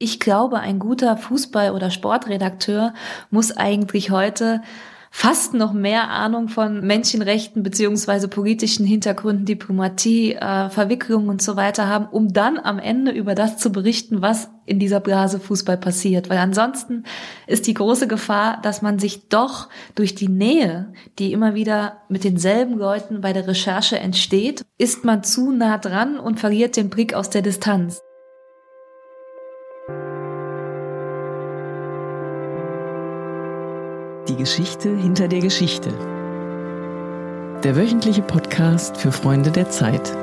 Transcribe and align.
Ich 0.00 0.20
glaube, 0.20 0.60
ein 0.60 0.78
guter 0.78 1.16
Fußball- 1.16 1.72
oder 1.72 1.90
Sportredakteur 1.90 2.94
muss 3.30 3.56
eigentlich 3.56 4.12
heute 4.12 4.62
fast 5.10 5.54
noch 5.54 5.72
mehr 5.72 6.10
Ahnung 6.10 6.48
von 6.48 6.86
Menschenrechten 6.86 7.64
beziehungsweise 7.64 8.28
politischen 8.28 8.86
Hintergründen, 8.86 9.44
Diplomatie, 9.44 10.34
äh, 10.34 10.68
Verwicklungen 10.70 11.28
und 11.28 11.42
so 11.42 11.56
weiter 11.56 11.88
haben, 11.88 12.06
um 12.06 12.32
dann 12.32 12.58
am 12.58 12.78
Ende 12.78 13.10
über 13.10 13.34
das 13.34 13.56
zu 13.56 13.72
berichten, 13.72 14.22
was 14.22 14.50
in 14.66 14.78
dieser 14.78 15.00
Blase 15.00 15.40
Fußball 15.40 15.78
passiert. 15.78 16.30
Weil 16.30 16.38
ansonsten 16.38 17.02
ist 17.48 17.66
die 17.66 17.74
große 17.74 18.06
Gefahr, 18.06 18.60
dass 18.62 18.82
man 18.82 19.00
sich 19.00 19.28
doch 19.28 19.68
durch 19.96 20.14
die 20.14 20.28
Nähe, 20.28 20.92
die 21.18 21.32
immer 21.32 21.54
wieder 21.54 22.02
mit 22.08 22.22
denselben 22.22 22.78
Leuten 22.78 23.20
bei 23.20 23.32
der 23.32 23.48
Recherche 23.48 23.98
entsteht, 23.98 24.64
ist 24.76 25.04
man 25.04 25.24
zu 25.24 25.50
nah 25.50 25.78
dran 25.78 26.20
und 26.20 26.38
verliert 26.38 26.76
den 26.76 26.90
Blick 26.90 27.14
aus 27.14 27.30
der 27.30 27.42
Distanz. 27.42 28.00
Geschichte 34.48 34.96
hinter 34.96 35.28
der 35.28 35.40
Geschichte. 35.40 35.90
Der 37.62 37.76
wöchentliche 37.76 38.22
Podcast 38.22 38.96
für 38.96 39.12
Freunde 39.12 39.50
der 39.50 39.68
Zeit. 39.68 40.16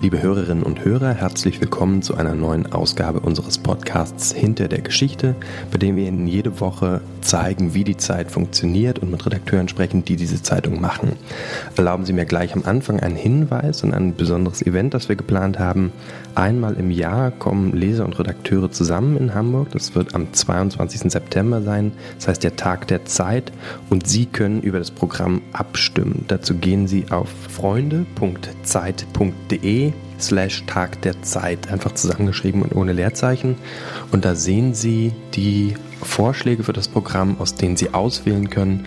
Liebe 0.00 0.22
Hörerinnen 0.22 0.62
und 0.62 0.84
Hörer, 0.84 1.12
herzlich 1.12 1.60
willkommen 1.60 2.02
zu 2.02 2.14
einer 2.14 2.36
neuen 2.36 2.72
Ausgabe 2.72 3.18
unseres 3.18 3.58
Podcasts 3.58 4.32
Hinter 4.32 4.68
der 4.68 4.80
Geschichte, 4.80 5.34
bei 5.72 5.78
dem 5.78 5.96
wir 5.96 6.06
Ihnen 6.06 6.28
jede 6.28 6.60
Woche 6.60 7.00
zeigen, 7.20 7.74
wie 7.74 7.82
die 7.82 7.96
Zeit 7.96 8.30
funktioniert 8.30 9.00
und 9.00 9.10
mit 9.10 9.26
Redakteuren 9.26 9.66
sprechen, 9.66 10.04
die 10.04 10.14
diese 10.14 10.40
Zeitung 10.40 10.80
machen. 10.80 11.14
Erlauben 11.76 12.04
Sie 12.04 12.12
mir 12.12 12.26
gleich 12.26 12.54
am 12.54 12.62
Anfang 12.64 13.00
einen 13.00 13.16
Hinweis 13.16 13.82
und 13.82 13.92
ein 13.92 14.14
besonderes 14.14 14.62
Event, 14.62 14.94
das 14.94 15.08
wir 15.08 15.16
geplant 15.16 15.58
haben. 15.58 15.92
Einmal 16.36 16.74
im 16.74 16.92
Jahr 16.92 17.32
kommen 17.32 17.72
Leser 17.72 18.04
und 18.04 18.20
Redakteure 18.20 18.70
zusammen 18.70 19.16
in 19.16 19.34
Hamburg. 19.34 19.72
Das 19.72 19.96
wird 19.96 20.14
am 20.14 20.32
22. 20.32 21.10
September 21.10 21.60
sein, 21.60 21.90
das 22.18 22.28
heißt 22.28 22.44
der 22.44 22.54
Tag 22.54 22.86
der 22.86 23.04
Zeit 23.06 23.50
und 23.90 24.06
Sie 24.06 24.26
können 24.26 24.62
über 24.62 24.78
das 24.78 24.92
Programm 24.92 25.42
abstimmen. 25.52 26.24
Dazu 26.28 26.54
gehen 26.54 26.86
Sie 26.86 27.06
auf 27.10 27.28
freunde.zeit.de 27.48 29.87
slash 30.20 30.64
Tag 30.66 31.02
der 31.02 31.22
Zeit, 31.22 31.70
einfach 31.70 31.92
zusammengeschrieben 31.92 32.62
und 32.62 32.74
ohne 32.74 32.92
Leerzeichen. 32.92 33.56
Und 34.12 34.24
da 34.24 34.34
sehen 34.34 34.74
Sie 34.74 35.12
die 35.34 35.74
Vorschläge 36.02 36.64
für 36.64 36.72
das 36.72 36.88
Programm, 36.88 37.36
aus 37.38 37.54
denen 37.54 37.76
Sie 37.76 37.94
auswählen 37.94 38.50
können 38.50 38.86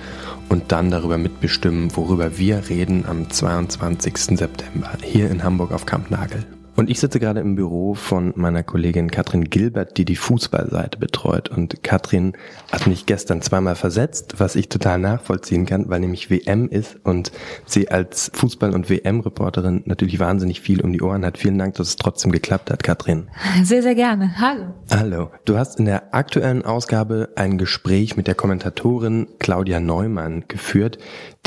und 0.50 0.72
dann 0.72 0.92
darüber 0.92 1.18
mitbestimmen, 1.18 1.96
worüber 1.96 2.38
wir 2.38 2.70
reden 2.70 3.06
am 3.08 3.30
22. 3.30 4.38
September 4.38 4.92
hier 5.04 5.30
in 5.30 5.44
Hamburg 5.44 5.72
auf 5.72 5.86
Kampnagel. 5.86 6.46
Und 6.82 6.90
ich 6.90 7.00
sitze 7.00 7.20
gerade 7.20 7.42
im 7.42 7.54
Büro 7.54 7.94
von 7.94 8.34
meiner 8.36 8.64
Kollegin 8.64 9.12
Katrin 9.12 9.44
Gilbert, 9.44 10.00
die 10.00 10.04
die 10.04 10.16
Fußballseite 10.16 10.98
betreut. 10.98 11.48
Und 11.50 11.84
Katrin 11.84 12.34
hat 12.72 12.88
mich 12.88 13.06
gestern 13.06 13.44
zweimal 13.44 13.76
versetzt, 13.76 14.40
was 14.40 14.56
ich 14.56 14.68
total 14.68 14.98
nachvollziehen 14.98 15.68
kann, 15.68 15.90
weil 15.90 16.00
nämlich 16.00 16.32
WM 16.32 16.68
ist 16.70 16.98
und 17.04 17.32
sie 17.68 17.92
als 17.92 18.34
Fußball- 18.34 18.74
und 18.74 18.90
WM-Reporterin 18.90 19.84
natürlich 19.86 20.18
wahnsinnig 20.18 20.62
viel 20.62 20.82
um 20.82 20.92
die 20.92 21.04
Ohren 21.04 21.24
hat. 21.24 21.38
Vielen 21.38 21.60
Dank, 21.60 21.76
dass 21.76 21.88
es 21.88 21.98
trotzdem 21.98 22.32
geklappt 22.32 22.72
hat, 22.72 22.82
Katrin. 22.82 23.30
Sehr, 23.62 23.84
sehr 23.84 23.94
gerne. 23.94 24.40
Hallo. 24.40 24.74
Hallo. 24.90 25.30
Du 25.46 25.60
hast 25.60 25.78
in 25.78 25.86
der 25.86 26.16
aktuellen 26.16 26.66
Ausgabe 26.66 27.30
ein 27.36 27.60
Gespräch 27.60 28.18
mit 28.18 28.26
der 28.26 28.34
Kommentatorin 28.34 29.28
Claudia 29.38 29.80
Neumann 29.80 30.46
geführt, 30.48 30.98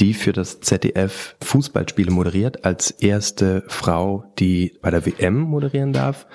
die 0.00 0.12
für 0.12 0.32
das 0.32 0.60
ZDF 0.60 1.36
Fußballspiele 1.40 2.10
moderiert, 2.10 2.64
als 2.64 2.90
erste 2.90 3.62
Frau, 3.68 4.24
die 4.38 4.76
bei 4.82 4.90
der 4.90 5.06
WM 5.06 5.38
moderieren 5.38 5.92
darf 5.92 6.26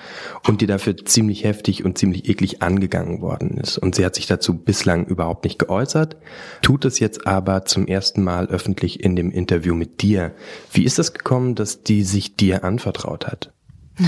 und 0.46 0.62
die 0.62 0.66
dafür 0.66 0.96
ziemlich 0.96 1.44
heftig 1.44 1.84
und 1.84 1.98
ziemlich 1.98 2.28
eklig 2.28 2.62
angegangen 2.62 3.20
worden 3.20 3.58
ist. 3.58 3.76
Und 3.76 3.94
sie 3.94 4.04
hat 4.04 4.14
sich 4.14 4.26
dazu 4.26 4.54
bislang 4.54 5.04
überhaupt 5.04 5.44
nicht 5.44 5.58
geäußert, 5.58 6.16
tut 6.62 6.86
es 6.86 7.00
jetzt 7.00 7.26
aber 7.26 7.66
zum 7.66 7.86
ersten 7.86 8.22
Mal 8.22 8.46
öffentlich 8.46 9.04
in 9.04 9.14
dem 9.14 9.30
Interview 9.30 9.74
mit 9.74 10.00
dir. 10.00 10.32
Wie 10.72 10.84
ist 10.84 10.98
das 10.98 11.12
gekommen, 11.12 11.54
dass 11.54 11.82
die 11.82 12.02
sich 12.02 12.36
dir 12.36 12.64
anvertraut 12.64 13.26
hat? 13.26 13.52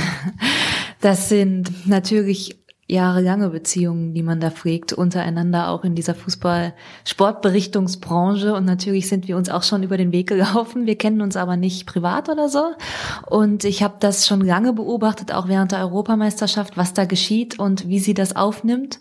Das 1.03 1.29
sind 1.29 1.89
natürlich 1.89 2.62
jahrelange 2.93 3.49
Beziehungen, 3.49 4.15
die 4.15 4.23
man 4.23 4.39
da 4.39 4.51
pflegt, 4.51 4.93
untereinander 4.93 5.71
auch 5.71 5.83
in 5.83 5.95
dieser 5.95 6.15
Fußball-Sportberichtungsbranche. 6.15 8.53
Und 8.55 8.67
natürlich 8.67 9.09
sind 9.09 9.27
wir 9.27 9.37
uns 9.37 9.49
auch 9.49 9.63
schon 9.63 9.83
über 9.83 9.97
den 9.97 10.13
Weg 10.13 10.29
gelaufen. 10.29 10.85
Wir 10.87 10.97
kennen 10.97 11.23
uns 11.23 11.37
aber 11.37 11.57
nicht 11.57 11.87
privat 11.87 12.29
oder 12.29 12.49
so. 12.49 12.63
Und 13.27 13.65
ich 13.65 13.83
habe 13.83 13.95
das 13.99 14.25
schon 14.27 14.43
lange 14.43 14.73
beobachtet, 14.73 15.33
auch 15.33 15.49
während 15.49 15.73
der 15.73 15.81
Europameisterschaft, 15.81 16.77
was 16.77 16.95
da 16.95 17.07
geschieht 17.07 17.59
und 17.59 17.89
wie 17.89 17.99
sie 17.99 18.15
das 18.15 18.37
aufnimmt. 18.37 19.01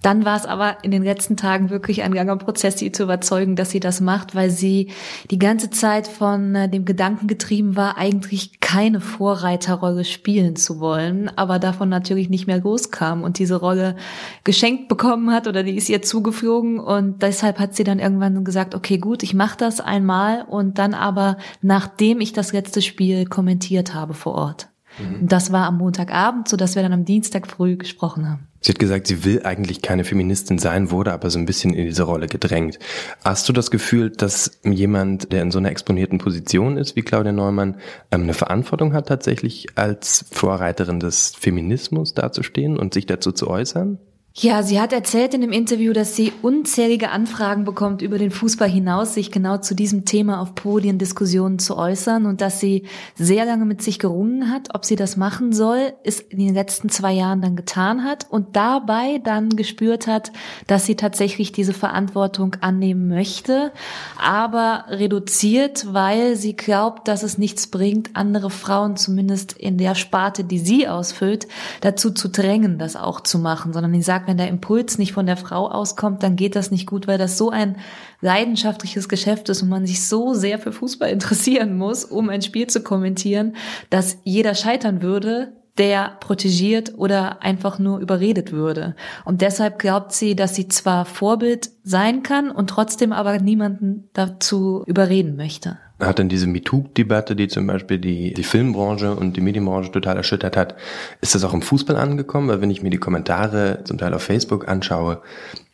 Dann 0.00 0.24
war 0.24 0.36
es 0.36 0.46
aber 0.46 0.78
in 0.82 0.92
den 0.92 1.02
letzten 1.02 1.36
Tagen 1.36 1.70
wirklich 1.70 2.02
ein 2.02 2.12
langer 2.12 2.36
Prozess, 2.36 2.78
sie 2.78 2.92
zu 2.92 3.02
überzeugen, 3.02 3.56
dass 3.56 3.70
sie 3.70 3.80
das 3.80 4.00
macht, 4.00 4.36
weil 4.36 4.50
sie 4.50 4.90
die 5.30 5.38
ganze 5.38 5.70
Zeit 5.70 6.06
von 6.06 6.54
äh, 6.54 6.68
dem 6.68 6.84
Gedanken 6.84 7.26
getrieben 7.26 7.74
war, 7.76 7.96
eigentlich 7.98 8.60
keine 8.72 9.00
Vorreiterrolle 9.00 10.02
spielen 10.02 10.56
zu 10.56 10.80
wollen, 10.80 11.30
aber 11.36 11.58
davon 11.58 11.90
natürlich 11.90 12.30
nicht 12.30 12.46
mehr 12.46 12.58
loskam 12.58 13.22
und 13.22 13.38
diese 13.38 13.56
Rolle 13.56 13.96
geschenkt 14.44 14.88
bekommen 14.88 15.30
hat 15.30 15.46
oder 15.46 15.62
die 15.62 15.76
ist 15.76 15.90
ihr 15.90 16.00
zugeflogen 16.00 16.80
und 16.80 17.20
deshalb 17.20 17.58
hat 17.58 17.74
sie 17.74 17.84
dann 17.84 17.98
irgendwann 17.98 18.44
gesagt, 18.44 18.74
okay, 18.74 18.96
gut, 18.96 19.22
ich 19.24 19.34
mache 19.34 19.58
das 19.58 19.82
einmal 19.82 20.46
und 20.48 20.78
dann 20.78 20.94
aber 20.94 21.36
nachdem 21.60 22.22
ich 22.22 22.32
das 22.32 22.54
letzte 22.54 22.80
Spiel 22.80 23.26
kommentiert 23.26 23.92
habe 23.92 24.14
vor 24.14 24.36
Ort. 24.36 24.68
Mhm. 24.98 25.28
Das 25.28 25.52
war 25.52 25.66
am 25.66 25.76
Montagabend, 25.76 26.48
so 26.48 26.56
dass 26.56 26.74
wir 26.74 26.82
dann 26.82 26.94
am 26.94 27.04
Dienstag 27.04 27.48
früh 27.48 27.76
gesprochen 27.76 28.26
haben. 28.26 28.48
Sie 28.62 28.70
hat 28.70 28.78
gesagt, 28.78 29.08
sie 29.08 29.24
will 29.24 29.42
eigentlich 29.42 29.82
keine 29.82 30.04
Feministin 30.04 30.58
sein, 30.58 30.90
wurde 30.92 31.12
aber 31.12 31.30
so 31.30 31.38
ein 31.38 31.46
bisschen 31.46 31.74
in 31.74 31.84
diese 31.84 32.04
Rolle 32.04 32.28
gedrängt. 32.28 32.78
Hast 33.24 33.48
du 33.48 33.52
das 33.52 33.72
Gefühl, 33.72 34.10
dass 34.10 34.60
jemand, 34.62 35.32
der 35.32 35.42
in 35.42 35.50
so 35.50 35.58
einer 35.58 35.70
exponierten 35.70 36.18
Position 36.18 36.76
ist 36.76 36.94
wie 36.94 37.02
Claudia 37.02 37.32
Neumann, 37.32 37.76
ähm, 38.12 38.22
eine 38.22 38.34
Verantwortung 38.34 38.94
hat, 38.94 39.08
tatsächlich 39.08 39.66
als 39.74 40.24
Vorreiterin 40.30 41.00
des 41.00 41.34
Feminismus 41.38 42.14
dazustehen 42.14 42.78
und 42.78 42.94
sich 42.94 43.06
dazu 43.06 43.32
zu 43.32 43.48
äußern? 43.48 43.98
Ja, 44.34 44.62
sie 44.62 44.80
hat 44.80 44.94
erzählt 44.94 45.34
in 45.34 45.42
dem 45.42 45.52
Interview, 45.52 45.92
dass 45.92 46.16
sie 46.16 46.32
unzählige 46.40 47.10
Anfragen 47.10 47.64
bekommt, 47.64 48.00
über 48.00 48.16
den 48.16 48.30
Fußball 48.30 48.68
hinaus 48.68 49.12
sich 49.12 49.30
genau 49.30 49.58
zu 49.58 49.74
diesem 49.74 50.06
Thema 50.06 50.40
auf 50.40 50.54
Podiendiskussionen 50.54 51.58
zu 51.58 51.76
äußern 51.76 52.24
und 52.24 52.40
dass 52.40 52.58
sie 52.58 52.86
sehr 53.14 53.44
lange 53.44 53.66
mit 53.66 53.82
sich 53.82 53.98
gerungen 53.98 54.50
hat, 54.50 54.74
ob 54.74 54.86
sie 54.86 54.96
das 54.96 55.18
machen 55.18 55.52
soll, 55.52 55.92
es 56.02 56.20
in 56.20 56.38
den 56.38 56.54
letzten 56.54 56.88
zwei 56.88 57.12
Jahren 57.12 57.42
dann 57.42 57.56
getan 57.56 58.04
hat 58.04 58.26
und 58.30 58.56
dabei 58.56 59.20
dann 59.22 59.50
gespürt 59.50 60.06
hat, 60.06 60.32
dass 60.66 60.86
sie 60.86 60.96
tatsächlich 60.96 61.52
diese 61.52 61.74
Verantwortung 61.74 62.56
annehmen 62.62 63.08
möchte, 63.08 63.70
aber 64.16 64.86
reduziert, 64.88 65.92
weil 65.92 66.36
sie 66.36 66.56
glaubt, 66.56 67.06
dass 67.06 67.22
es 67.22 67.36
nichts 67.36 67.66
bringt, 67.66 68.16
andere 68.16 68.48
Frauen 68.48 68.96
zumindest 68.96 69.52
in 69.52 69.76
der 69.76 69.94
Sparte, 69.94 70.42
die 70.42 70.58
sie 70.58 70.88
ausfüllt, 70.88 71.48
dazu 71.82 72.12
zu 72.12 72.28
drängen, 72.28 72.78
das 72.78 72.96
auch 72.96 73.20
zu 73.20 73.38
machen, 73.38 73.74
sondern 73.74 73.92
sie 73.92 74.00
sagt, 74.00 74.21
gesagt, 74.22 74.28
wenn 74.28 74.36
der 74.36 74.48
Impuls 74.48 74.98
nicht 74.98 75.12
von 75.12 75.26
der 75.26 75.36
Frau 75.36 75.68
auskommt, 75.68 76.22
dann 76.22 76.36
geht 76.36 76.56
das 76.56 76.70
nicht 76.70 76.86
gut, 76.86 77.06
weil 77.06 77.18
das 77.18 77.38
so 77.38 77.50
ein 77.50 77.76
leidenschaftliches 78.20 79.08
Geschäft 79.08 79.48
ist 79.48 79.62
und 79.62 79.68
man 79.68 79.86
sich 79.86 80.06
so 80.06 80.34
sehr 80.34 80.58
für 80.58 80.72
Fußball 80.72 81.10
interessieren 81.12 81.76
muss, 81.76 82.04
um 82.04 82.28
ein 82.28 82.42
Spiel 82.42 82.66
zu 82.66 82.82
kommentieren, 82.82 83.54
dass 83.90 84.18
jeder 84.24 84.54
scheitern 84.54 85.02
würde, 85.02 85.52
der 85.78 86.18
protegiert 86.20 86.98
oder 86.98 87.42
einfach 87.42 87.78
nur 87.78 87.98
überredet 87.98 88.52
würde. 88.52 88.94
Und 89.24 89.40
deshalb 89.40 89.78
glaubt 89.78 90.12
sie, 90.12 90.36
dass 90.36 90.54
sie 90.54 90.68
zwar 90.68 91.06
Vorbild 91.06 91.70
sein 91.82 92.22
kann 92.22 92.50
und 92.50 92.68
trotzdem 92.68 93.10
aber 93.10 93.38
niemanden 93.38 94.10
dazu 94.12 94.84
überreden 94.86 95.34
möchte 95.36 95.78
hat 96.02 96.18
dann 96.18 96.28
diese 96.28 96.46
MeToo-Debatte, 96.46 97.36
die 97.36 97.48
zum 97.48 97.66
Beispiel 97.66 97.98
die, 97.98 98.34
die 98.34 98.42
Filmbranche 98.42 99.14
und 99.14 99.36
die 99.36 99.40
Medienbranche 99.40 99.92
total 99.92 100.16
erschüttert 100.16 100.56
hat, 100.56 100.76
ist 101.20 101.34
das 101.34 101.44
auch 101.44 101.54
im 101.54 101.62
Fußball 101.62 101.96
angekommen? 101.96 102.48
Weil 102.48 102.60
wenn 102.60 102.70
ich 102.70 102.82
mir 102.82 102.90
die 102.90 102.98
Kommentare 102.98 103.80
zum 103.84 103.98
Teil 103.98 104.14
auf 104.14 104.22
Facebook 104.22 104.68
anschaue, 104.68 105.22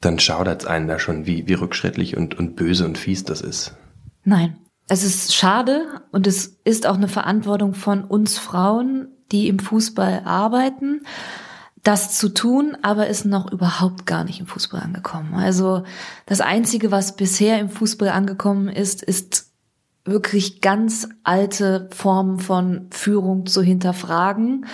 dann 0.01 0.19
schaudert 0.19 0.63
es 0.63 0.69
einen 0.69 0.89
da 0.89 0.99
schon, 0.99 1.27
wie, 1.27 1.49
wie 1.49 1.55
rückschrittlich 1.55 2.17
und, 2.17 2.39
und 2.39 2.57
böse 2.57 2.85
und 2.85 2.99
fies 2.99 3.25
das 3.25 3.41
ist. 3.41 3.75
Nein. 4.25 4.57
Es 4.91 5.05
ist 5.05 5.35
schade 5.35 5.87
und 6.13 6.27
es 6.27 6.59
ist 6.65 6.87
auch 6.87 6.97
eine 6.97 7.09
Verantwortung 7.09 7.75
von 7.75 8.05
uns 8.05 8.39
Frauen, 8.39 9.09
die 9.33 9.49
im 9.49 9.59
Fußball 9.59 10.23
arbeiten, 10.25 11.03
das 11.83 12.17
zu 12.17 12.31
tun, 12.31 12.77
aber 12.83 13.07
ist 13.07 13.25
noch 13.25 13.53
überhaupt 13.53 14.07
gar 14.07 14.25
nicht 14.25 14.41
im 14.41 14.47
Fußball 14.47 14.81
angekommen. 14.81 15.35
Also 15.35 15.85
das 16.27 16.41
Einzige, 16.41 16.91
was 16.91 17.17
bisher 17.17 17.59
im 17.59 17.69
Fußball 17.69 18.09
angekommen 18.09 18.69
ist, 18.69 19.03
ist 19.03 19.48
wirklich 20.11 20.61
ganz 20.61 21.09
alte 21.25 21.89
Formen 21.93 22.39
von 22.39 22.87
Führung 22.91 23.47
zu 23.47 23.63
hinterfragen. 23.63 24.67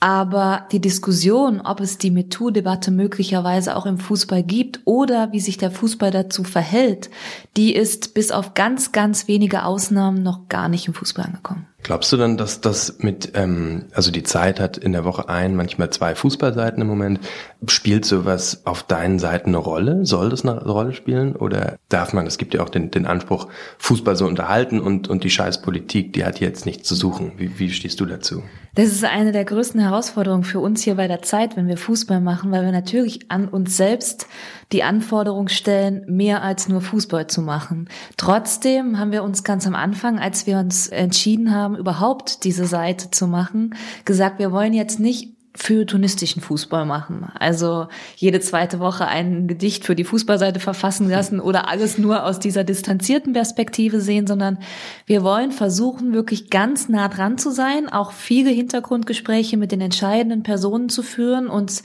Aber 0.00 0.66
die 0.70 0.80
Diskussion, 0.80 1.62
ob 1.62 1.80
es 1.80 1.96
die 1.96 2.10
MeToo-Debatte 2.10 2.90
möglicherweise 2.90 3.74
auch 3.74 3.86
im 3.86 3.98
Fußball 3.98 4.42
gibt 4.42 4.80
oder 4.84 5.32
wie 5.32 5.40
sich 5.40 5.56
der 5.56 5.70
Fußball 5.70 6.10
dazu 6.10 6.44
verhält, 6.44 7.08
die 7.56 7.74
ist 7.74 8.12
bis 8.12 8.30
auf 8.30 8.52
ganz, 8.52 8.92
ganz 8.92 9.28
wenige 9.28 9.64
Ausnahmen 9.64 10.22
noch 10.22 10.48
gar 10.48 10.68
nicht 10.68 10.88
im 10.88 10.94
Fußball 10.94 11.24
angekommen. 11.24 11.66
Glaubst 11.84 12.10
du 12.14 12.16
dann, 12.16 12.38
dass 12.38 12.62
das 12.62 13.00
mit, 13.00 13.32
ähm, 13.34 13.84
also 13.92 14.10
die 14.10 14.22
Zeit 14.22 14.58
hat 14.58 14.78
in 14.78 14.92
der 14.92 15.04
Woche 15.04 15.28
ein, 15.28 15.54
manchmal 15.54 15.90
zwei 15.90 16.14
Fußballseiten 16.14 16.80
im 16.80 16.88
Moment, 16.88 17.20
spielt 17.68 18.06
sowas 18.06 18.62
auf 18.64 18.82
deinen 18.84 19.18
Seiten 19.18 19.50
eine 19.50 19.58
Rolle? 19.58 20.06
Soll 20.06 20.30
das 20.30 20.46
eine 20.46 20.64
Rolle 20.64 20.94
spielen? 20.94 21.36
Oder 21.36 21.76
darf 21.90 22.14
man, 22.14 22.26
es 22.26 22.38
gibt 22.38 22.54
ja 22.54 22.62
auch 22.62 22.70
den, 22.70 22.90
den 22.90 23.04
Anspruch, 23.04 23.48
Fußball 23.76 24.16
so 24.16 24.26
unterhalten 24.26 24.80
und, 24.80 25.08
und 25.08 25.24
die 25.24 25.30
Scheißpolitik, 25.30 26.14
die 26.14 26.24
hat 26.24 26.40
jetzt 26.40 26.64
nichts 26.64 26.88
zu 26.88 26.94
suchen. 26.94 27.32
Wie, 27.36 27.58
wie 27.58 27.70
stehst 27.70 28.00
du 28.00 28.06
dazu? 28.06 28.42
Das 28.76 28.86
ist 28.86 29.04
eine 29.04 29.32
der 29.32 29.44
größten 29.44 29.78
Herausforderungen 29.78 30.42
für 30.42 30.60
uns 30.60 30.82
hier 30.82 30.94
bei 30.94 31.06
der 31.06 31.20
Zeit, 31.20 31.54
wenn 31.54 31.68
wir 31.68 31.76
Fußball 31.76 32.20
machen, 32.20 32.50
weil 32.50 32.64
wir 32.64 32.72
natürlich 32.72 33.30
an 33.30 33.46
uns 33.46 33.76
selbst 33.76 34.26
die 34.74 34.82
Anforderung 34.82 35.46
stellen, 35.46 36.04
mehr 36.08 36.42
als 36.42 36.68
nur 36.68 36.80
Fußball 36.80 37.28
zu 37.28 37.42
machen. 37.42 37.88
Trotzdem 38.16 38.98
haben 38.98 39.12
wir 39.12 39.22
uns 39.22 39.44
ganz 39.44 39.68
am 39.68 39.76
Anfang, 39.76 40.18
als 40.18 40.48
wir 40.48 40.58
uns 40.58 40.88
entschieden 40.88 41.54
haben, 41.54 41.76
überhaupt 41.76 42.42
diese 42.42 42.66
Seite 42.66 43.12
zu 43.12 43.28
machen, 43.28 43.76
gesagt, 44.04 44.40
wir 44.40 44.50
wollen 44.50 44.74
jetzt 44.74 44.98
nicht 44.98 45.34
feuilletonistischen 45.56 46.42
Fußball 46.42 46.84
machen. 46.84 47.28
Also 47.38 47.86
jede 48.16 48.40
zweite 48.40 48.80
Woche 48.80 49.06
ein 49.06 49.46
Gedicht 49.46 49.84
für 49.84 49.94
die 49.94 50.02
Fußballseite 50.02 50.58
verfassen 50.58 51.08
lassen 51.08 51.38
oder 51.38 51.68
alles 51.68 51.96
nur 51.96 52.24
aus 52.24 52.40
dieser 52.40 52.64
distanzierten 52.64 53.34
Perspektive 53.34 54.00
sehen, 54.00 54.26
sondern 54.26 54.58
wir 55.06 55.22
wollen 55.22 55.52
versuchen, 55.52 56.12
wirklich 56.12 56.50
ganz 56.50 56.88
nah 56.88 57.06
dran 57.08 57.38
zu 57.38 57.50
sein, 57.52 57.88
auch 57.88 58.10
viele 58.10 58.50
Hintergrundgespräche 58.50 59.56
mit 59.56 59.70
den 59.70 59.80
entscheidenden 59.80 60.42
Personen 60.42 60.88
zu 60.88 61.04
führen, 61.04 61.46
uns 61.46 61.84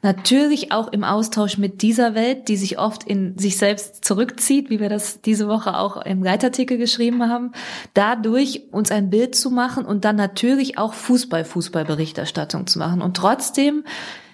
Natürlich 0.00 0.70
auch 0.70 0.88
im 0.92 1.02
Austausch 1.02 1.58
mit 1.58 1.82
dieser 1.82 2.14
Welt, 2.14 2.48
die 2.48 2.56
sich 2.56 2.78
oft 2.78 3.02
in 3.02 3.36
sich 3.36 3.56
selbst 3.56 4.04
zurückzieht, 4.04 4.70
wie 4.70 4.78
wir 4.78 4.88
das 4.88 5.20
diese 5.22 5.48
Woche 5.48 5.76
auch 5.76 5.96
im 5.96 6.22
Leitartikel 6.22 6.78
geschrieben 6.78 7.28
haben, 7.28 7.52
dadurch 7.94 8.62
uns 8.70 8.92
ein 8.92 9.10
Bild 9.10 9.34
zu 9.34 9.50
machen 9.50 9.84
und 9.84 10.04
dann 10.04 10.14
natürlich 10.14 10.78
auch 10.78 10.94
Fußball, 10.94 11.44
Fußballberichterstattung 11.44 12.68
zu 12.68 12.78
machen. 12.78 13.02
Und 13.02 13.16
trotzdem 13.16 13.84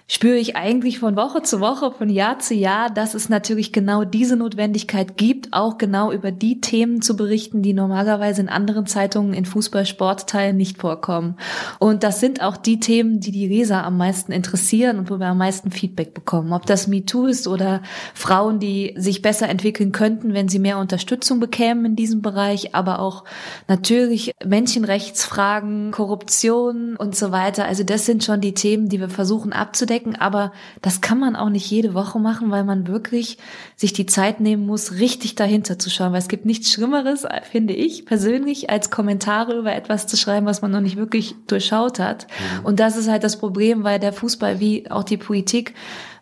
spüre 0.07 0.35
ich 0.35 0.55
eigentlich 0.55 0.99
von 0.99 1.15
Woche 1.15 1.41
zu 1.41 1.59
Woche, 1.59 1.91
von 1.91 2.09
Jahr 2.09 2.37
zu 2.37 2.53
Jahr, 2.53 2.91
dass 2.91 3.15
es 3.15 3.27
natürlich 3.27 3.73
genau 3.73 4.03
diese 4.03 4.35
Notwendigkeit 4.35 5.17
gibt, 5.17 5.51
auch 5.51 5.79
genau 5.79 6.11
über 6.11 6.31
die 6.31 6.61
Themen 6.61 7.01
zu 7.01 7.17
berichten, 7.17 7.63
die 7.63 7.73
normalerweise 7.73 8.41
in 8.41 8.49
anderen 8.49 8.85
Zeitungen 8.85 9.33
in 9.33 9.45
Fußball-Sportteilen 9.45 10.55
nicht 10.55 10.77
vorkommen. 10.77 11.37
Und 11.79 12.03
das 12.03 12.19
sind 12.19 12.43
auch 12.43 12.55
die 12.55 12.79
Themen, 12.79 13.19
die 13.19 13.31
die 13.31 13.47
Leser 13.47 13.83
am 13.83 13.97
meisten 13.97 14.31
interessieren 14.31 14.99
und 14.99 15.09
wo 15.09 15.19
wir 15.19 15.27
am 15.27 15.39
meisten 15.39 15.71
Feedback 15.71 16.13
bekommen. 16.13 16.53
Ob 16.53 16.67
das 16.67 16.87
MeToo 16.87 17.25
ist 17.25 17.47
oder 17.47 17.81
Frauen, 18.13 18.59
die 18.59 18.93
sich 18.97 19.23
besser 19.23 19.49
entwickeln 19.49 19.91
könnten, 19.91 20.35
wenn 20.35 20.49
sie 20.49 20.59
mehr 20.59 20.77
Unterstützung 20.77 21.39
bekämen 21.39 21.83
in 21.83 21.95
diesem 21.95 22.21
Bereich, 22.21 22.75
aber 22.75 22.99
auch 22.99 23.23
natürlich 23.67 24.35
Menschenrechtsfragen, 24.45 25.89
Korruption 25.89 26.95
und 26.95 27.15
so 27.15 27.31
weiter. 27.31 27.65
Also 27.65 27.83
das 27.83 28.05
sind 28.05 28.23
schon 28.23 28.39
die 28.39 28.53
Themen, 28.53 28.87
die 28.87 28.99
wir 28.99 29.09
versuchen 29.09 29.51
abzudecken 29.51 29.94
abdecken, 29.95 30.15
aber 30.15 30.51
das 30.81 31.01
kann 31.01 31.19
man 31.19 31.35
auch 31.35 31.49
nicht 31.49 31.69
jede 31.69 31.93
Woche 31.93 32.19
machen, 32.19 32.51
weil 32.51 32.63
man 32.63 32.87
wirklich 32.87 33.37
sich 33.75 33.93
die 33.93 34.05
Zeit 34.05 34.39
nehmen 34.39 34.65
muss, 34.65 34.93
richtig 34.93 35.35
dahinter 35.35 35.79
zu 35.79 35.89
schauen, 35.89 36.11
weil 36.11 36.19
es 36.19 36.27
gibt 36.27 36.45
nichts 36.45 36.71
Schlimmeres, 36.71 37.25
finde 37.49 37.73
ich 37.73 38.05
persönlich, 38.05 38.69
als 38.69 38.89
Kommentare 38.89 39.57
über 39.57 39.73
etwas 39.73 40.07
zu 40.07 40.17
schreiben, 40.17 40.45
was 40.45 40.61
man 40.61 40.71
noch 40.71 40.81
nicht 40.81 40.97
wirklich 40.97 41.35
durchschaut 41.47 41.99
hat. 41.99 42.27
Mhm. 42.27 42.65
Und 42.65 42.79
das 42.79 42.97
ist 42.97 43.09
halt 43.09 43.23
das 43.23 43.37
Problem, 43.37 43.83
weil 43.83 43.99
der 43.99 44.13
Fußball 44.13 44.59
wie 44.59 44.89
auch 44.89 45.03
die 45.03 45.17
Politik 45.17 45.73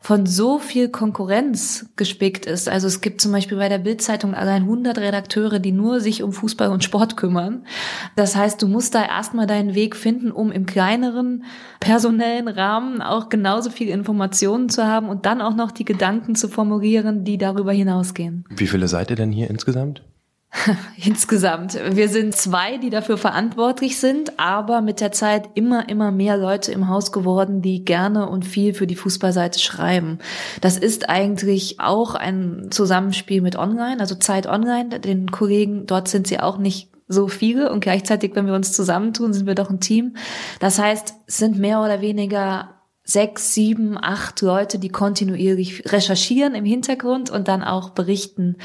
von 0.04 0.26
so 0.26 0.60
viel 0.60 0.90
Konkurrenz 0.90 1.86
gespickt 1.96 2.46
ist. 2.46 2.68
Also 2.68 2.88
es 2.88 3.00
gibt 3.00 3.22
zum 3.22 3.32
Beispiel 3.32 3.58
bei 3.58 3.70
der 3.70 3.78
Bildzeitung 3.78 4.34
allein 4.34 4.64
100 4.64 4.98
Redakteure, 4.98 5.60
die 5.60 5.72
nur 5.72 6.02
sich 6.02 6.24
um 6.24 6.34
Fußball 6.34 6.68
und 6.68 6.84
Sport 6.84 7.16
kümmern. 7.16 7.66
Das 8.18 8.36
heißt, 8.36 8.62
du 8.62 8.68
musst 8.68 8.96
da 8.96 9.06
erstmal 9.06 9.48
deinen 9.48 9.76
Weg 9.76 9.96
finden, 9.96 10.30
um 10.30 10.52
im 10.52 10.66
kleineren 10.66 11.46
personellen 11.80 12.50
Rahmen 12.50 13.02
auch 13.02 13.30
genauso 13.30 13.70
viel 13.70 13.88
Informationen 13.88 14.68
zu 14.68 14.86
haben 14.86 15.08
und 15.08 15.26
dann 15.26 15.40
auch 15.40 15.56
noch 15.56 15.72
die 15.72 15.86
Gedanken 15.86 16.36
zu 16.36 16.50
formulieren, 16.50 17.24
die 17.24 17.38
darüber 17.38 17.72
hinausgehen. 17.72 18.44
Wie 18.50 18.68
viele 18.68 18.90
seid 18.90 19.10
ihr 19.10 19.16
denn 19.16 19.32
hier 19.32 19.50
insgesamt? 19.50 20.04
Insgesamt. 21.04 21.78
Wir 21.96 22.10
sind 22.10 22.36
zwei, 22.36 22.78
die 22.78 22.90
dafür 22.90 23.18
verantwortlich 23.18 23.98
sind, 24.00 24.40
aber 24.40 24.82
mit 24.82 25.02
der 25.02 25.12
Zeit 25.12 25.50
immer, 25.56 25.90
immer 25.90 26.12
mehr 26.12 26.38
Leute 26.38 26.72
im 26.72 26.88
Haus 26.88 27.12
geworden, 27.12 27.62
die 27.62 27.84
gerne 27.84 28.30
und 28.30 28.46
viel 28.46 28.74
für 28.74 28.88
die 28.88 28.96
Fußballseite 28.96 29.60
schreiben. 29.60 30.20
Das 30.62 30.78
ist 30.78 31.10
eigentlich 31.10 31.80
auch 31.80 32.16
ein 32.16 32.68
Zusammenspiel 32.70 33.42
mit 33.42 33.56
Online, 33.56 34.00
also 34.00 34.16
Zeit 34.16 34.48
Online. 34.48 35.00
Den 35.00 35.32
Kollegen, 35.32 35.88
dort 35.88 36.08
sind 36.08 36.28
sie 36.28 36.40
auch 36.40 36.58
nicht 36.58 36.90
so 37.08 37.28
viele 37.28 37.72
und 37.72 37.82
gleichzeitig, 37.82 38.36
wenn 38.36 38.46
wir 38.46 38.54
uns 38.54 38.74
zusammentun, 38.74 39.34
sind 39.34 39.48
wir 39.48 39.56
doch 39.56 39.70
ein 39.70 39.80
Team. 39.80 40.16
Das 40.60 40.80
heißt, 40.80 41.16
es 41.28 41.38
sind 41.38 41.58
mehr 41.58 41.82
oder 41.82 42.02
weniger 42.02 42.70
sechs, 43.06 43.54
sieben, 43.54 43.98
acht 44.02 44.42
Leute, 44.42 44.80
die 44.80 44.88
kontinuierlich 44.88 45.92
recherchieren 45.92 46.56
im 46.56 46.64
Hintergrund 46.64 47.30
und 47.30 47.50
dann 47.50 47.62
auch 47.62 47.90
berichten 47.90 48.56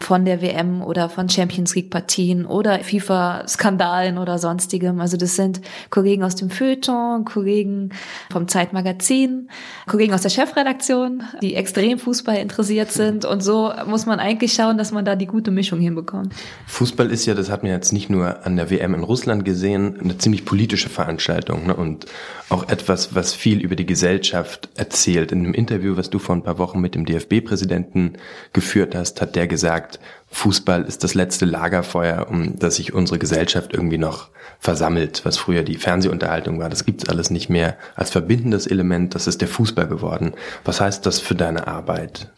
von 0.00 0.26
der 0.26 0.42
WM 0.42 0.82
oder 0.82 1.08
von 1.08 1.30
Champions 1.30 1.74
League 1.74 1.90
Partien 1.90 2.44
oder 2.44 2.80
FIFA-Skandalen 2.80 4.18
oder 4.18 4.38
sonstigem. 4.38 5.00
Also 5.00 5.16
das 5.16 5.36
sind 5.36 5.62
Kollegen 5.88 6.24
aus 6.24 6.34
dem 6.34 6.50
Feuilleton, 6.50 7.24
Kollegen 7.24 7.88
vom 8.30 8.48
Zeitmagazin, 8.48 9.48
Kollegen 9.86 10.12
aus 10.12 10.20
der 10.20 10.28
Chefredaktion, 10.28 11.22
die 11.40 11.54
extrem 11.54 11.98
Fußball 11.98 12.36
interessiert 12.36 12.92
sind 12.92 13.24
und 13.24 13.42
so 13.42 13.72
muss 13.86 14.04
man 14.04 14.20
eigentlich 14.20 14.52
schauen, 14.52 14.76
dass 14.76 14.92
man 14.92 15.06
da 15.06 15.16
die 15.16 15.26
gute 15.26 15.50
Mischung 15.50 15.80
hinbekommt. 15.80 16.34
Fußball 16.66 17.10
ist 17.10 17.24
ja, 17.24 17.32
das 17.32 17.48
hat 17.48 17.62
man 17.62 17.72
jetzt 17.72 17.94
nicht 17.94 18.10
nur 18.10 18.44
an 18.44 18.56
der 18.56 18.68
WM 18.68 18.92
in 18.92 19.04
Russland 19.04 19.46
gesehen, 19.46 19.98
eine 19.98 20.18
ziemlich 20.18 20.44
politische 20.44 20.90
Veranstaltung 20.90 21.68
ne? 21.68 21.74
und 21.74 22.04
auch 22.50 22.68
etwas, 22.68 23.14
was 23.14 23.32
viel 23.32 23.60
über 23.60 23.74
die 23.74 23.85
Gesellschaft 23.86 24.68
erzählt. 24.74 25.32
In 25.32 25.40
einem 25.40 25.54
Interview, 25.54 25.96
was 25.96 26.10
du 26.10 26.18
vor 26.18 26.34
ein 26.34 26.42
paar 26.42 26.58
Wochen 26.58 26.80
mit 26.80 26.94
dem 26.94 27.06
DFB-Präsidenten 27.06 28.14
geführt 28.52 28.94
hast, 28.94 29.20
hat 29.20 29.36
der 29.36 29.46
gesagt, 29.46 29.98
Fußball 30.30 30.82
ist 30.82 31.04
das 31.04 31.14
letzte 31.14 31.46
Lagerfeuer, 31.46 32.26
um 32.28 32.58
das 32.58 32.76
sich 32.76 32.92
unsere 32.92 33.18
Gesellschaft 33.18 33.72
irgendwie 33.72 33.98
noch 33.98 34.28
versammelt, 34.58 35.24
was 35.24 35.38
früher 35.38 35.62
die 35.62 35.76
Fernsehunterhaltung 35.76 36.58
war. 36.58 36.68
Das 36.68 36.84
gibt's 36.84 37.08
alles 37.08 37.30
nicht 37.30 37.48
mehr 37.48 37.76
als 37.94 38.10
verbindendes 38.10 38.66
Element. 38.66 39.14
Das 39.14 39.26
ist 39.26 39.40
der 39.40 39.48
Fußball 39.48 39.86
geworden. 39.86 40.34
Was 40.64 40.80
heißt 40.80 41.06
das 41.06 41.20
für 41.20 41.34
deine 41.34 41.66
Arbeit? 41.66 42.30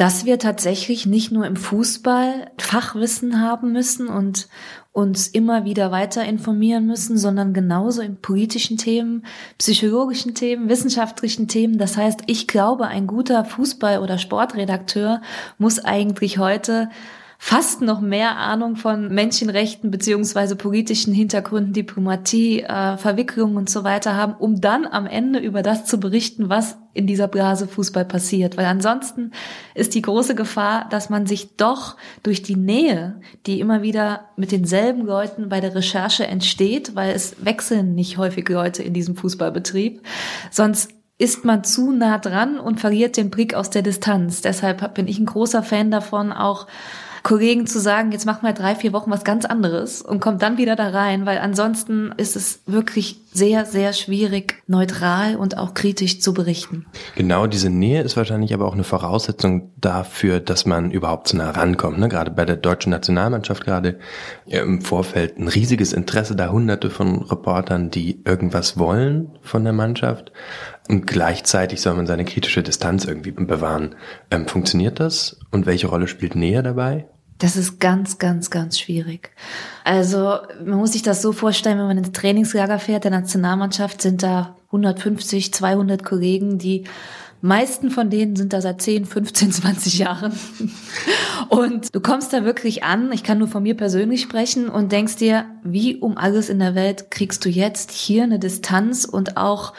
Dass 0.00 0.24
wir 0.24 0.38
tatsächlich 0.38 1.04
nicht 1.04 1.30
nur 1.30 1.44
im 1.44 1.56
Fußball 1.56 2.50
Fachwissen 2.56 3.38
haben 3.42 3.72
müssen 3.72 4.08
und 4.08 4.48
uns 4.92 5.28
immer 5.28 5.66
wieder 5.66 5.90
weiter 5.90 6.24
informieren 6.24 6.86
müssen, 6.86 7.18
sondern 7.18 7.52
genauso 7.52 8.00
in 8.00 8.16
politischen 8.16 8.78
Themen, 8.78 9.26
psychologischen 9.58 10.34
Themen, 10.34 10.70
wissenschaftlichen 10.70 11.48
Themen. 11.48 11.76
Das 11.76 11.98
heißt, 11.98 12.20
ich 12.28 12.48
glaube, 12.48 12.86
ein 12.86 13.06
guter 13.06 13.44
Fußball- 13.44 14.00
oder 14.00 14.16
Sportredakteur 14.16 15.20
muss 15.58 15.78
eigentlich 15.78 16.38
heute 16.38 16.88
fast 17.36 17.82
noch 17.82 18.00
mehr 18.00 18.38
Ahnung 18.38 18.76
von 18.76 19.12
Menschenrechten 19.12 19.90
beziehungsweise 19.90 20.56
politischen 20.56 21.12
Hintergründen, 21.12 21.74
Diplomatie, 21.74 22.62
äh, 22.62 22.96
Verwicklungen 22.96 23.58
und 23.58 23.68
so 23.68 23.84
weiter 23.84 24.16
haben, 24.16 24.32
um 24.32 24.62
dann 24.62 24.86
am 24.86 25.04
Ende 25.04 25.40
über 25.40 25.62
das 25.62 25.84
zu 25.84 26.00
berichten, 26.00 26.48
was 26.48 26.78
in 26.92 27.06
dieser 27.06 27.28
Blase 27.28 27.68
Fußball 27.68 28.04
passiert. 28.04 28.56
Weil 28.56 28.66
ansonsten 28.66 29.32
ist 29.74 29.94
die 29.94 30.02
große 30.02 30.34
Gefahr, 30.34 30.88
dass 30.90 31.10
man 31.10 31.26
sich 31.26 31.56
doch 31.56 31.96
durch 32.22 32.42
die 32.42 32.56
Nähe, 32.56 33.20
die 33.46 33.60
immer 33.60 33.82
wieder 33.82 34.30
mit 34.36 34.52
denselben 34.52 35.06
Leuten 35.06 35.48
bei 35.48 35.60
der 35.60 35.74
Recherche 35.74 36.26
entsteht, 36.26 36.94
weil 36.94 37.14
es 37.14 37.44
wechseln 37.44 37.94
nicht 37.94 38.18
häufig 38.18 38.48
Leute 38.48 38.82
in 38.82 38.92
diesem 38.92 39.16
Fußballbetrieb, 39.16 40.02
sonst 40.50 40.90
ist 41.18 41.44
man 41.44 41.64
zu 41.64 41.92
nah 41.92 42.18
dran 42.18 42.58
und 42.58 42.80
verliert 42.80 43.18
den 43.18 43.28
Blick 43.28 43.54
aus 43.54 43.68
der 43.68 43.82
Distanz. 43.82 44.40
Deshalb 44.40 44.94
bin 44.94 45.06
ich 45.06 45.18
ein 45.18 45.26
großer 45.26 45.62
Fan 45.62 45.90
davon, 45.90 46.32
auch 46.32 46.66
Kollegen 47.22 47.66
zu 47.66 47.80
sagen, 47.80 48.12
jetzt 48.12 48.26
machen 48.26 48.42
wir 48.42 48.52
drei, 48.52 48.74
vier 48.74 48.92
Wochen 48.92 49.10
was 49.10 49.24
ganz 49.24 49.44
anderes 49.44 50.02
und 50.02 50.20
kommt 50.20 50.42
dann 50.42 50.58
wieder 50.58 50.76
da 50.76 50.88
rein, 50.88 51.26
weil 51.26 51.38
ansonsten 51.38 52.12
ist 52.16 52.36
es 52.36 52.62
wirklich 52.66 53.20
sehr, 53.32 53.64
sehr 53.64 53.92
schwierig, 53.92 54.62
neutral 54.66 55.36
und 55.36 55.56
auch 55.56 55.74
kritisch 55.74 56.20
zu 56.20 56.34
berichten. 56.34 56.86
Genau, 57.14 57.46
diese 57.46 57.70
Nähe 57.70 58.02
ist 58.02 58.16
wahrscheinlich 58.16 58.52
aber 58.52 58.66
auch 58.66 58.74
eine 58.74 58.84
Voraussetzung 58.84 59.70
dafür, 59.80 60.40
dass 60.40 60.66
man 60.66 60.90
überhaupt 60.90 61.28
zu 61.28 61.36
nah 61.36 61.50
rankommt. 61.50 61.98
Ne? 61.98 62.08
Gerade 62.08 62.30
bei 62.32 62.44
der 62.44 62.56
deutschen 62.56 62.90
Nationalmannschaft 62.90 63.64
gerade 63.64 63.98
im 64.46 64.80
Vorfeld 64.80 65.38
ein 65.38 65.48
riesiges 65.48 65.92
Interesse 65.92 66.34
da, 66.34 66.50
hunderte 66.50 66.90
von 66.90 67.22
Reportern, 67.22 67.90
die 67.90 68.20
irgendwas 68.24 68.78
wollen 68.78 69.38
von 69.42 69.62
der 69.62 69.72
Mannschaft. 69.72 70.32
Und 70.88 71.06
gleichzeitig 71.06 71.80
soll 71.80 71.94
man 71.94 72.06
seine 72.06 72.24
kritische 72.24 72.64
Distanz 72.64 73.04
irgendwie 73.04 73.30
bewahren. 73.30 73.94
Ähm, 74.32 74.48
funktioniert 74.48 74.98
das? 74.98 75.38
Und 75.52 75.66
welche 75.66 75.86
Rolle 75.86 76.08
spielt 76.08 76.34
Nähe 76.34 76.64
dabei? 76.64 77.06
Das 77.40 77.56
ist 77.56 77.80
ganz, 77.80 78.18
ganz, 78.18 78.50
ganz 78.50 78.78
schwierig. 78.78 79.30
Also 79.82 80.36
man 80.64 80.78
muss 80.78 80.92
sich 80.92 81.02
das 81.02 81.22
so 81.22 81.32
vorstellen, 81.32 81.78
wenn 81.78 81.86
man 81.86 81.98
ins 81.98 82.12
Trainingslager 82.12 82.78
fährt, 82.78 83.04
der 83.04 83.10
Nationalmannschaft 83.10 84.02
sind 84.02 84.22
da 84.22 84.56
150, 84.66 85.52
200 85.52 86.04
Kollegen, 86.04 86.58
die 86.58 86.84
meisten 87.40 87.90
von 87.90 88.10
denen 88.10 88.36
sind 88.36 88.52
da 88.52 88.60
seit 88.60 88.82
10, 88.82 89.06
15, 89.06 89.52
20 89.52 89.98
Jahren. 89.98 90.32
Und 91.48 91.94
du 91.94 92.00
kommst 92.00 92.32
da 92.34 92.44
wirklich 92.44 92.84
an, 92.84 93.10
ich 93.10 93.24
kann 93.24 93.38
nur 93.38 93.48
von 93.48 93.62
mir 93.62 93.76
persönlich 93.76 94.20
sprechen 94.20 94.68
und 94.68 94.92
denkst 94.92 95.16
dir, 95.16 95.46
wie 95.64 95.96
um 95.96 96.18
alles 96.18 96.50
in 96.50 96.58
der 96.58 96.74
Welt 96.74 97.10
kriegst 97.10 97.44
du 97.44 97.48
jetzt 97.48 97.90
hier 97.90 98.24
eine 98.24 98.38
Distanz 98.38 99.06
und 99.06 99.38
auch 99.38 99.72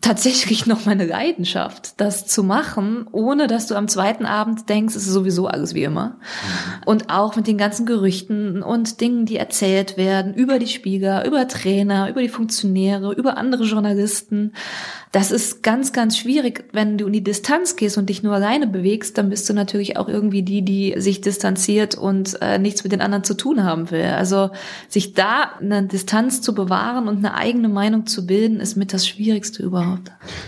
tatsächlich 0.00 0.66
noch 0.66 0.86
meine 0.86 1.04
Leidenschaft, 1.04 2.00
das 2.00 2.26
zu 2.26 2.42
machen, 2.42 3.06
ohne 3.12 3.46
dass 3.46 3.66
du 3.66 3.74
am 3.74 3.86
zweiten 3.86 4.24
Abend 4.24 4.68
denkst, 4.68 4.96
es 4.96 5.06
ist 5.06 5.12
sowieso 5.12 5.46
alles 5.46 5.74
wie 5.74 5.84
immer. 5.84 6.06
Mhm. 6.06 6.82
Und 6.86 7.10
auch 7.10 7.36
mit 7.36 7.46
den 7.46 7.58
ganzen 7.58 7.84
Gerüchten 7.84 8.62
und 8.62 9.00
Dingen, 9.00 9.26
die 9.26 9.36
erzählt 9.36 9.98
werden 9.98 10.32
über 10.32 10.58
die 10.58 10.68
Spieler, 10.68 11.26
über 11.26 11.46
Trainer, 11.48 12.08
über 12.08 12.22
die 12.22 12.30
Funktionäre, 12.30 13.12
über 13.12 13.36
andere 13.36 13.64
Journalisten. 13.64 14.52
Das 15.12 15.32
ist 15.32 15.62
ganz, 15.62 15.92
ganz 15.92 16.16
schwierig. 16.16 16.64
Wenn 16.72 16.96
du 16.96 17.06
in 17.06 17.12
die 17.12 17.24
Distanz 17.24 17.76
gehst 17.76 17.98
und 17.98 18.08
dich 18.08 18.22
nur 18.22 18.32
alleine 18.32 18.68
bewegst, 18.68 19.18
dann 19.18 19.28
bist 19.28 19.48
du 19.50 19.54
natürlich 19.54 19.96
auch 19.96 20.08
irgendwie 20.08 20.42
die, 20.42 20.62
die 20.62 20.94
sich 20.98 21.20
distanziert 21.20 21.96
und 21.96 22.40
äh, 22.40 22.58
nichts 22.58 22.84
mit 22.84 22.92
den 22.92 23.00
anderen 23.00 23.24
zu 23.24 23.34
tun 23.34 23.64
haben 23.64 23.90
will. 23.90 24.04
Also 24.04 24.50
sich 24.88 25.12
da 25.12 25.50
eine 25.60 25.82
Distanz 25.82 26.40
zu 26.40 26.54
bewahren 26.54 27.08
und 27.08 27.18
eine 27.18 27.34
eigene 27.34 27.68
Meinung 27.68 28.06
zu 28.06 28.24
bilden, 28.24 28.60
ist 28.60 28.76
mit 28.76 28.92
das 28.92 29.06
Schwierigste 29.06 29.62
überhaupt. 29.62 29.89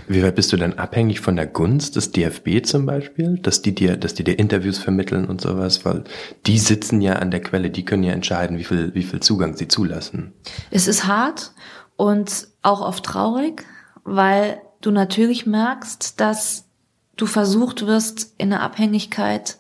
Wie 0.09 0.23
weit 0.23 0.35
bist 0.35 0.53
du 0.53 0.57
denn 0.57 0.79
abhängig 0.79 1.21
von 1.21 1.37
der 1.37 1.47
Gunst 1.47 1.97
des 1.97 2.13
DFB 2.13 2.65
zum 2.65 2.87
Beispiel, 2.87 3.39
dass 3.39 3.63
die 3.63 3.75
dir, 3.75 3.97
dass 3.97 4.15
die 4.15 4.25
dir 4.25 4.39
Interviews 4.39 4.79
vermitteln 4.79 5.27
und 5.27 5.41
sowas, 5.41 5.85
weil 5.85 6.05
die 6.47 6.59
sitzen 6.59 7.01
ja 7.01 7.15
an 7.15 7.31
der 7.31 7.41
Quelle, 7.41 7.71
die 7.71 7.85
können 7.85 8.05
ja 8.05 8.13
entscheiden, 8.13 8.59
wie 8.59 8.65
viel, 8.65 8.95
wie 8.95 9.03
viel 9.03 9.21
Zugang 9.21 9.57
sie 9.57 9.69
zulassen. 9.69 10.33
Es 10.71 10.87
ist 10.87 11.07
hart 11.07 11.53
und 11.97 12.49
auch 12.63 12.81
oft 12.81 13.05
traurig 13.05 13.65
weil 14.05 14.61
du 14.81 14.91
natürlich 14.91 15.47
merkst, 15.47 16.21
dass 16.21 16.69
du 17.17 17.27
versucht 17.27 17.87
wirst, 17.87 18.35
in 18.39 18.53
eine 18.53 18.63
Abhängigkeit 18.63 19.59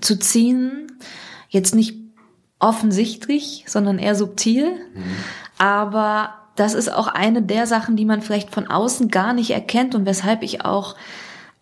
zu 0.00 0.18
ziehen. 0.18 0.98
Jetzt 1.48 1.74
nicht 1.74 1.98
offensichtlich, 2.58 3.64
sondern 3.68 3.98
eher 3.98 4.14
subtil. 4.14 4.72
Mhm. 4.94 5.16
Aber 5.58 6.34
das 6.56 6.74
ist 6.74 6.92
auch 6.92 7.06
eine 7.06 7.42
der 7.42 7.66
Sachen, 7.66 7.96
die 7.96 8.04
man 8.04 8.22
vielleicht 8.22 8.50
von 8.50 8.66
außen 8.66 9.08
gar 9.08 9.32
nicht 9.32 9.50
erkennt 9.50 9.94
und 9.94 10.06
weshalb 10.06 10.42
ich 10.42 10.64
auch 10.64 10.96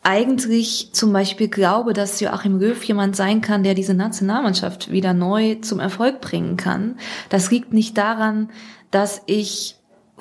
eigentlich 0.04 0.90
zum 0.92 1.12
Beispiel 1.12 1.48
glaube, 1.48 1.94
dass 1.94 2.20
Joachim 2.20 2.58
Löw 2.58 2.82
jemand 2.84 3.16
sein 3.16 3.40
kann, 3.40 3.62
der 3.62 3.74
diese 3.74 3.94
Nationalmannschaft 3.94 4.90
wieder 4.90 5.14
neu 5.14 5.56
zum 5.56 5.80
Erfolg 5.80 6.20
bringen 6.20 6.56
kann. 6.56 6.96
Das 7.30 7.50
liegt 7.50 7.72
nicht 7.72 7.96
daran, 7.96 8.50
dass 8.90 9.22
ich 9.26 9.76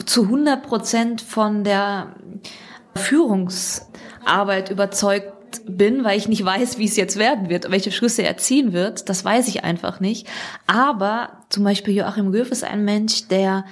zu 0.05 0.23
100 0.23 0.63
Prozent 0.63 1.21
von 1.21 1.63
der 1.63 2.15
Führungsarbeit 2.95 4.71
überzeugt 4.71 5.33
bin, 5.65 6.03
weil 6.03 6.17
ich 6.17 6.29
nicht 6.29 6.43
weiß, 6.43 6.77
wie 6.77 6.85
es 6.85 6.95
jetzt 6.95 7.17
werden 7.17 7.49
wird, 7.49 7.69
welche 7.69 7.91
Schlüsse 7.91 8.23
er 8.23 8.37
ziehen 8.37 8.73
wird. 8.73 9.09
Das 9.09 9.23
weiß 9.23 9.49
ich 9.49 9.63
einfach 9.63 9.99
nicht. 9.99 10.27
Aber 10.65 11.43
zum 11.49 11.63
Beispiel 11.65 11.93
Joachim 11.93 12.31
Löw 12.31 12.49
ist 12.49 12.63
ein 12.63 12.85
Mensch, 12.85 13.27
der 13.27 13.65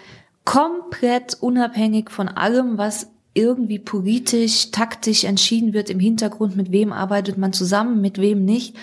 komplett 0.45 1.37
unabhängig 1.41 2.09
von 2.09 2.27
allem, 2.27 2.77
was 2.77 3.11
irgendwie 3.33 3.79
politisch, 3.79 4.71
taktisch 4.71 5.23
entschieden 5.23 5.73
wird 5.73 5.89
im 5.89 5.99
Hintergrund, 5.99 6.57
mit 6.57 6.71
wem 6.71 6.91
arbeitet 6.91 7.37
man 7.37 7.53
zusammen, 7.53 8.01
mit 8.01 8.17
wem 8.17 8.43
nicht, 8.43 8.75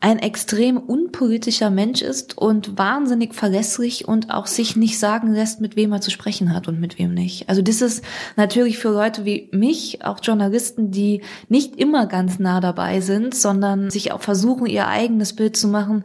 ein 0.00 0.18
extrem 0.18 0.78
unpolitischer 0.78 1.70
Mensch 1.70 2.02
ist 2.02 2.36
und 2.36 2.76
wahnsinnig 2.76 3.32
verlässlich 3.34 4.08
und 4.08 4.32
auch 4.32 4.48
sich 4.48 4.74
nicht 4.74 4.98
sagen 4.98 5.32
lässt, 5.32 5.60
mit 5.60 5.76
wem 5.76 5.92
er 5.92 6.00
zu 6.00 6.10
sprechen 6.10 6.52
hat 6.52 6.66
und 6.66 6.80
mit 6.80 6.98
wem 6.98 7.14
nicht. 7.14 7.48
Also 7.48 7.62
das 7.62 7.80
ist 7.80 8.04
natürlich 8.34 8.78
für 8.78 8.88
Leute 8.88 9.24
wie 9.24 9.48
mich, 9.52 10.04
auch 10.04 10.18
Journalisten, 10.20 10.90
die 10.90 11.22
nicht 11.48 11.76
immer 11.76 12.06
ganz 12.06 12.40
nah 12.40 12.60
dabei 12.60 13.00
sind, 13.00 13.36
sondern 13.36 13.90
sich 13.90 14.10
auch 14.10 14.22
versuchen, 14.22 14.66
ihr 14.66 14.88
eigenes 14.88 15.36
Bild 15.36 15.56
zu 15.56 15.68
machen, 15.68 16.02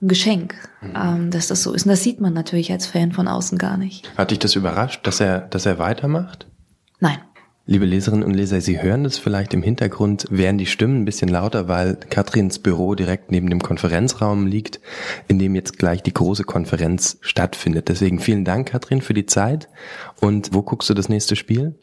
ein 0.00 0.08
Geschenk, 0.08 0.54
mhm. 0.80 0.92
Ähm, 0.96 1.30
dass 1.30 1.48
das 1.48 1.62
so 1.62 1.74
ist. 1.74 1.84
Und 1.84 1.90
das 1.90 2.02
sieht 2.02 2.22
man 2.22 2.32
natürlich 2.32 2.72
als 2.72 2.86
Fan 2.86 3.12
von 3.12 3.28
außen 3.28 3.58
gar 3.58 3.76
nicht. 3.76 4.10
Hat 4.16 4.30
dich 4.30 4.38
das 4.38 4.54
überrascht, 4.54 5.06
dass 5.06 5.20
er, 5.20 5.40
dass 5.40 5.66
er 5.66 5.78
weitermacht? 5.78 6.46
Nein. 7.00 7.18
Liebe 7.66 7.86
Leserinnen 7.86 8.24
und 8.24 8.34
Leser, 8.34 8.60
Sie 8.60 8.82
hören 8.82 9.06
es 9.06 9.16
vielleicht 9.16 9.54
im 9.54 9.62
Hintergrund, 9.62 10.26
werden 10.28 10.58
die 10.58 10.66
Stimmen 10.66 11.00
ein 11.00 11.04
bisschen 11.06 11.30
lauter, 11.30 11.66
weil 11.66 11.96
Katrins 11.96 12.58
Büro 12.58 12.94
direkt 12.94 13.30
neben 13.30 13.48
dem 13.48 13.62
Konferenzraum 13.62 14.46
liegt, 14.46 14.80
in 15.28 15.38
dem 15.38 15.54
jetzt 15.54 15.78
gleich 15.78 16.02
die 16.02 16.12
große 16.12 16.44
Konferenz 16.44 17.16
stattfindet. 17.22 17.88
Deswegen 17.88 18.18
vielen 18.18 18.44
Dank, 18.44 18.68
Katrin, 18.68 19.00
für 19.00 19.14
die 19.14 19.24
Zeit. 19.24 19.70
Und 20.20 20.52
wo 20.52 20.60
guckst 20.60 20.90
du 20.90 20.94
das 20.94 21.08
nächste 21.08 21.36
Spiel? 21.36 21.74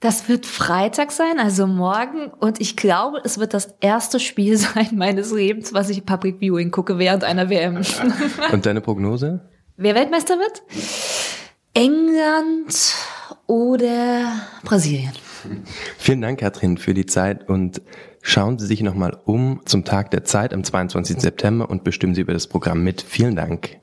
Das 0.00 0.28
wird 0.28 0.44
Freitag 0.44 1.12
sein, 1.12 1.38
also 1.38 1.68
morgen. 1.68 2.32
Und 2.40 2.60
ich 2.60 2.76
glaube, 2.76 3.20
es 3.22 3.38
wird 3.38 3.54
das 3.54 3.76
erste 3.78 4.18
Spiel 4.18 4.56
sein 4.56 4.88
meines 4.96 5.30
Lebens, 5.30 5.72
was 5.72 5.88
ich 5.88 6.04
Public 6.04 6.40
Viewing 6.40 6.72
gucke 6.72 6.98
während 6.98 7.22
einer 7.22 7.48
WM. 7.48 7.82
Und 8.52 8.66
deine 8.66 8.80
Prognose? 8.80 9.48
Wer 9.76 9.94
Weltmeister 9.94 10.34
wird? 10.34 10.62
England 11.74 12.96
oder 13.46 14.32
Brasilien. 14.64 15.12
Vielen 15.98 16.20
Dank, 16.20 16.40
Katrin, 16.40 16.78
für 16.78 16.94
die 16.94 17.06
Zeit 17.06 17.48
und 17.48 17.82
schauen 18.22 18.58
Sie 18.58 18.66
sich 18.66 18.82
nochmal 18.82 19.16
um 19.24 19.60
zum 19.64 19.84
Tag 19.84 20.10
der 20.10 20.24
Zeit 20.24 20.52
am 20.52 20.64
22. 20.64 21.20
September 21.20 21.68
und 21.68 21.84
bestimmen 21.84 22.14
Sie 22.14 22.20
über 22.20 22.32
das 22.32 22.46
Programm 22.46 22.82
mit. 22.82 23.02
Vielen 23.02 23.36
Dank. 23.36 23.78